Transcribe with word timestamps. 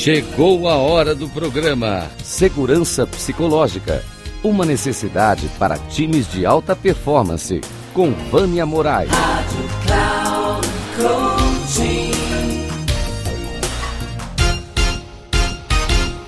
Chegou 0.00 0.66
a 0.66 0.76
hora 0.76 1.14
do 1.14 1.28
programa 1.28 2.10
Segurança 2.24 3.06
Psicológica. 3.06 4.02
Uma 4.42 4.64
necessidade 4.64 5.46
para 5.58 5.76
times 5.76 6.26
de 6.26 6.46
alta 6.46 6.74
performance. 6.74 7.60
Com 7.92 8.10
Vânia 8.30 8.64
Moraes. 8.64 9.10
Rádio 9.10 9.68
Cloud 9.84 10.68
Coaching. 10.96 12.10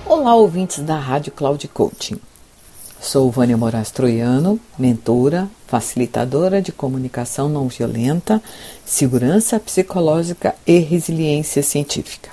Olá, 0.05 0.35
ouvintes 0.35 0.77
da 0.83 0.99
Rádio 0.99 1.31
Cloud 1.31 1.67
Coaching. 1.69 2.19
Sou 3.01 3.31
Vânia 3.31 3.57
Moraes 3.57 3.89
Troiano, 3.89 4.59
mentora, 4.77 5.49
facilitadora 5.65 6.61
de 6.61 6.71
comunicação 6.71 7.49
não 7.49 7.67
violenta, 7.67 8.39
segurança 8.85 9.59
psicológica 9.59 10.53
e 10.67 10.77
resiliência 10.77 11.63
científica. 11.63 12.32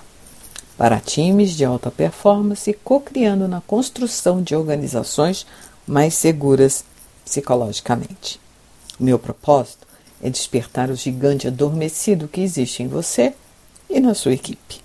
Para 0.80 0.98
times 0.98 1.51
de 1.51 1.62
alta 1.62 1.91
performance, 1.91 2.73
co-criando 2.73 3.47
na 3.47 3.61
construção 3.61 4.43
de 4.43 4.57
organizações 4.57 5.47
mais 5.87 6.15
seguras 6.15 6.87
psicologicamente. 7.23 8.41
O 8.98 9.05
meu 9.05 9.19
propósito 9.19 9.87
é 10.23 10.30
despertar 10.30 10.88
o 10.88 10.97
gigante 10.97 11.47
adormecido 11.47 12.27
que 12.27 12.41
existe 12.41 12.83
em 12.83 12.88
você 12.88 13.35
e 13.91 14.01
na 14.01 14.15
sua 14.15 14.33
equipe. 14.33 14.80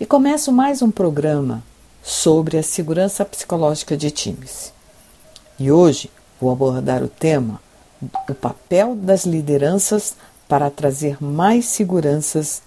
E 0.00 0.04
começo 0.04 0.50
mais 0.50 0.82
um 0.82 0.90
programa 0.90 1.62
sobre 2.02 2.58
a 2.58 2.62
segurança 2.64 3.24
psicológica 3.24 3.96
de 3.96 4.10
times. 4.10 4.72
E 5.56 5.70
hoje 5.70 6.10
vou 6.40 6.50
abordar 6.50 7.00
o 7.00 7.08
tema 7.08 7.62
o 8.28 8.34
papel 8.34 8.96
das 8.96 9.24
lideranças 9.24 10.16
para 10.48 10.68
trazer 10.68 11.22
mais 11.22 11.66
seguranças 11.66 12.60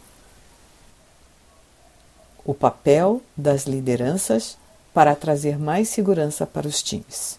o 2.47 2.53
papel 2.53 3.21
das 3.35 3.65
lideranças 3.65 4.57
para 4.93 5.13
trazer 5.13 5.59
mais 5.59 5.89
segurança 5.89 6.47
para 6.47 6.65
os 6.65 6.81
times. 6.81 7.37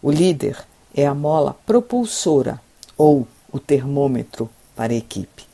O 0.00 0.12
líder 0.12 0.56
é 0.94 1.04
a 1.04 1.12
mola 1.12 1.56
propulsora 1.66 2.60
ou 2.96 3.26
o 3.52 3.58
termômetro 3.58 4.48
para 4.76 4.92
a 4.92 4.96
equipe. 4.96 5.44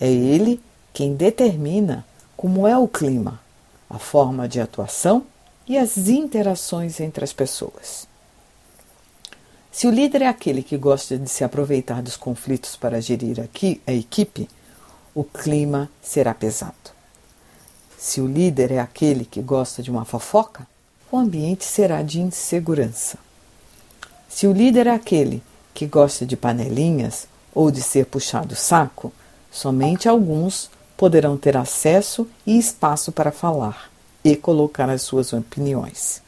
É 0.00 0.10
ele 0.10 0.60
quem 0.92 1.14
determina 1.14 2.04
como 2.36 2.66
é 2.66 2.76
o 2.76 2.88
clima, 2.88 3.40
a 3.88 3.98
forma 3.98 4.48
de 4.48 4.60
atuação 4.60 5.24
e 5.64 5.78
as 5.78 5.96
interações 6.08 6.98
entre 6.98 7.22
as 7.22 7.32
pessoas. 7.32 8.08
Se 9.70 9.86
o 9.86 9.90
líder 9.90 10.22
é 10.22 10.26
aquele 10.26 10.64
que 10.64 10.76
gosta 10.76 11.16
de 11.16 11.30
se 11.30 11.44
aproveitar 11.44 12.02
dos 12.02 12.16
conflitos 12.16 12.74
para 12.74 13.00
gerir 13.00 13.38
aqui 13.40 13.80
a 13.86 13.92
equipe, 13.92 14.48
o 15.14 15.22
clima 15.22 15.88
será 16.02 16.34
pesado. 16.34 16.97
Se 18.00 18.20
o 18.20 18.28
líder 18.28 18.70
é 18.70 18.78
aquele 18.78 19.24
que 19.24 19.42
gosta 19.42 19.82
de 19.82 19.90
uma 19.90 20.04
fofoca, 20.04 20.64
o 21.10 21.18
ambiente 21.18 21.64
será 21.64 22.00
de 22.00 22.20
insegurança. 22.20 23.18
Se 24.28 24.46
o 24.46 24.52
líder 24.52 24.86
é 24.86 24.92
aquele 24.92 25.42
que 25.74 25.84
gosta 25.84 26.24
de 26.24 26.36
panelinhas 26.36 27.26
ou 27.52 27.72
de 27.72 27.82
ser 27.82 28.06
puxado 28.06 28.54
o 28.54 28.56
saco, 28.56 29.12
somente 29.50 30.08
alguns 30.08 30.70
poderão 30.96 31.36
ter 31.36 31.56
acesso 31.56 32.28
e 32.46 32.56
espaço 32.56 33.10
para 33.10 33.32
falar 33.32 33.90
e 34.22 34.36
colocar 34.36 34.88
as 34.88 35.02
suas 35.02 35.32
opiniões. 35.32 36.22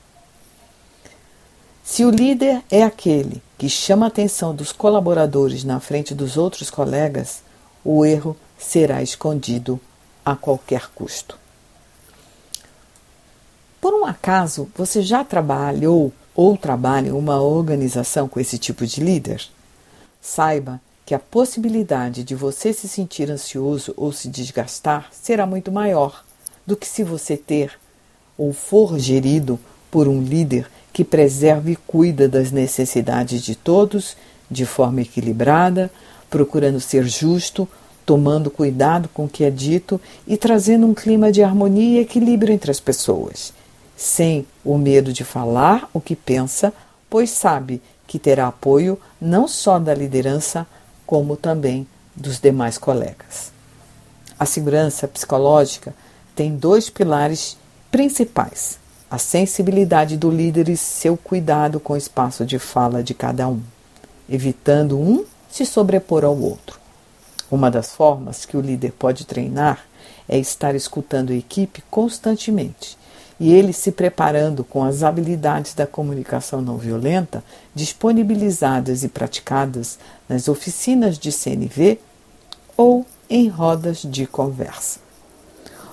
Se 1.84 2.04
o 2.04 2.10
líder 2.10 2.64
é 2.68 2.82
aquele 2.82 3.40
que 3.56 3.68
chama 3.68 4.06
a 4.06 4.08
atenção 4.08 4.52
dos 4.52 4.72
colaboradores 4.72 5.62
na 5.62 5.78
frente 5.78 6.16
dos 6.16 6.36
outros 6.36 6.68
colegas, 6.68 7.42
o 7.84 8.04
erro 8.04 8.36
será 8.58 9.04
escondido 9.04 9.80
a 10.24 10.34
qualquer 10.34 10.88
custo. 10.92 11.38
Por 13.80 13.94
um 13.94 14.04
acaso, 14.04 14.68
você 14.76 15.00
já 15.00 15.24
trabalhou 15.24 16.12
ou 16.34 16.56
trabalha 16.56 17.08
em 17.08 17.12
uma 17.12 17.40
organização 17.40 18.28
com 18.28 18.38
esse 18.38 18.58
tipo 18.58 18.86
de 18.86 19.00
líder? 19.00 19.42
Saiba 20.20 20.80
que 21.06 21.14
a 21.14 21.18
possibilidade 21.18 22.22
de 22.22 22.34
você 22.34 22.72
se 22.72 22.86
sentir 22.86 23.30
ansioso 23.30 23.94
ou 23.96 24.12
se 24.12 24.28
desgastar 24.28 25.08
será 25.10 25.46
muito 25.46 25.72
maior 25.72 26.24
do 26.66 26.76
que 26.76 26.86
se 26.86 27.02
você 27.02 27.36
ter 27.36 27.72
ou 28.36 28.52
for 28.52 28.98
gerido 28.98 29.58
por 29.90 30.06
um 30.06 30.22
líder 30.22 30.70
que 30.92 31.02
preserve 31.02 31.72
e 31.72 31.76
cuida 31.76 32.28
das 32.28 32.50
necessidades 32.50 33.42
de 33.42 33.54
todos 33.54 34.16
de 34.50 34.66
forma 34.66 35.00
equilibrada, 35.00 35.90
procurando 36.28 36.80
ser 36.80 37.06
justo, 37.06 37.66
tomando 38.04 38.50
cuidado 38.50 39.08
com 39.12 39.24
o 39.24 39.28
que 39.28 39.44
é 39.44 39.50
dito 39.50 40.00
e 40.26 40.36
trazendo 40.36 40.86
um 40.86 40.94
clima 40.94 41.32
de 41.32 41.42
harmonia 41.42 41.98
e 41.98 42.02
equilíbrio 42.02 42.52
entre 42.52 42.70
as 42.70 42.80
pessoas, 42.80 43.52
sem 44.00 44.46
o 44.64 44.78
medo 44.78 45.12
de 45.12 45.24
falar 45.24 45.86
o 45.92 46.00
que 46.00 46.16
pensa, 46.16 46.72
pois 47.10 47.28
sabe 47.28 47.82
que 48.06 48.18
terá 48.18 48.46
apoio 48.46 48.98
não 49.20 49.46
só 49.46 49.78
da 49.78 49.94
liderança, 49.94 50.66
como 51.04 51.36
também 51.36 51.86
dos 52.16 52.40
demais 52.40 52.78
colegas. 52.78 53.52
A 54.38 54.46
segurança 54.46 55.06
psicológica 55.06 55.94
tem 56.34 56.56
dois 56.56 56.88
pilares 56.88 57.58
principais: 57.90 58.78
a 59.10 59.18
sensibilidade 59.18 60.16
do 60.16 60.30
líder 60.30 60.70
e 60.70 60.78
seu 60.78 61.14
cuidado 61.14 61.78
com 61.78 61.92
o 61.92 61.98
espaço 61.98 62.46
de 62.46 62.58
fala 62.58 63.02
de 63.02 63.12
cada 63.12 63.48
um, 63.48 63.60
evitando 64.30 64.98
um 64.98 65.26
se 65.50 65.66
sobrepor 65.66 66.24
ao 66.24 66.40
outro. 66.40 66.80
Uma 67.50 67.70
das 67.70 67.94
formas 67.94 68.46
que 68.46 68.56
o 68.56 68.62
líder 68.62 68.92
pode 68.92 69.26
treinar 69.26 69.84
é 70.26 70.38
estar 70.38 70.74
escutando 70.74 71.32
a 71.32 71.36
equipe 71.36 71.82
constantemente 71.90 72.98
e 73.40 73.50
ele 73.54 73.72
se 73.72 73.90
preparando 73.90 74.62
com 74.62 74.84
as 74.84 75.02
habilidades 75.02 75.72
da 75.72 75.86
comunicação 75.86 76.60
não 76.60 76.76
violenta 76.76 77.42
disponibilizadas 77.74 79.02
e 79.02 79.08
praticadas 79.08 79.98
nas 80.28 80.46
oficinas 80.46 81.18
de 81.18 81.32
CNV 81.32 81.98
ou 82.76 83.06
em 83.30 83.48
rodas 83.48 84.02
de 84.04 84.26
conversa. 84.26 85.00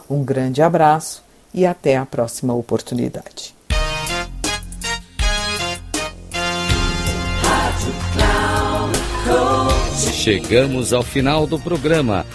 Um 0.09 0.23
grande 0.23 0.61
abraço 0.61 1.23
e 1.53 1.65
até 1.65 1.95
a 1.95 2.05
próxima 2.05 2.53
oportunidade. 2.53 3.55
Chegamos 10.13 10.91
ao 10.91 11.03
final 11.03 11.47
do 11.47 11.57
programa 11.57 12.25